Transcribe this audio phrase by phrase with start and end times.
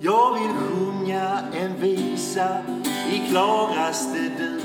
[0.00, 2.48] Jag vill sjunga en visa
[3.12, 4.60] i klaraste du.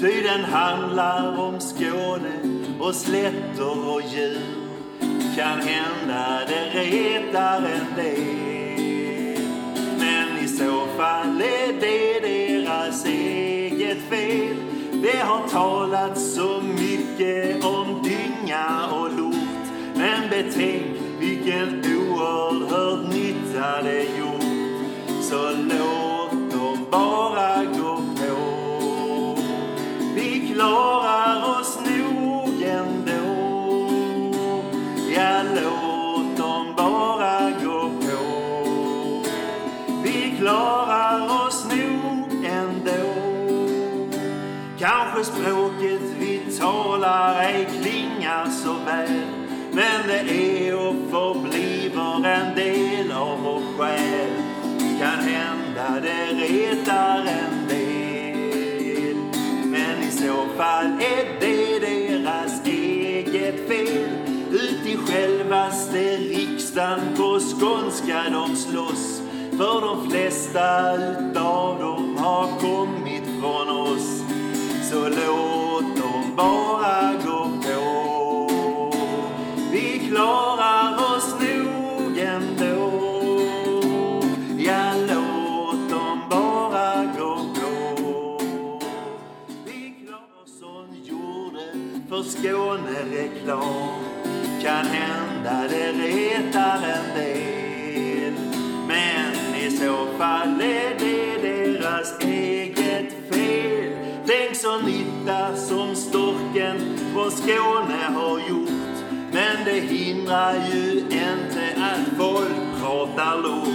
[0.00, 4.40] Ty den handlar om Skåne och slätter och djur.
[5.36, 9.40] Kan hända det retar en del.
[9.98, 14.56] Men i så fall är det deras eget fel.
[14.92, 19.34] Det har talats så mycket om dynga och lort
[19.94, 24.23] Men betänk vilken oerhörd nytta det gjort
[25.30, 29.38] så låt dem bara gå på.
[30.14, 33.24] Vi klarar oss nog ändå.
[35.16, 38.24] Ja, låt dem bara gå på.
[40.02, 43.14] Vi klarar oss nog ändå.
[44.78, 53.12] Kanske språket vi talar ej klingar så väl men det är och förbliver en del
[53.12, 54.23] av vår själ
[55.84, 59.16] hända det retar en del.
[59.64, 64.08] Men i så fall är det deras eget fel.
[64.50, 69.22] Ut i självaste riksdagen på skånska de slåss.
[69.50, 74.22] För de flesta utav dem har kommit från oss.
[74.90, 78.50] Så låt dem bara gå på.
[79.72, 80.53] Vi klarar
[92.14, 94.04] för Skåne reklam
[94.62, 98.32] Kan hända det retar en del.
[98.88, 103.92] Men i så fall är det deras eget fel.
[104.26, 108.70] Tänk så nytta som storken från Skåne har gjort.
[109.32, 113.68] Men det hindrar ju inte att folk pratar lort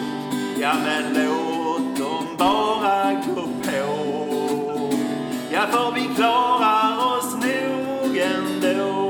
[0.59, 4.09] Ja, men låt dem bara gå på.
[5.51, 6.68] Ja, för vi klarar
[8.29, 9.08] and they'll